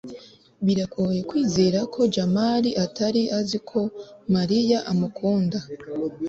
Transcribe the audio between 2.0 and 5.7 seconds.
jamali atari azi ko mariya amukunda